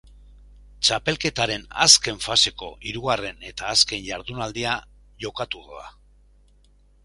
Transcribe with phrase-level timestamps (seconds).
[0.87, 4.75] Txapelketaren azken faseko hirugarren eta azken jardunaldia
[5.27, 5.97] jokatuko da.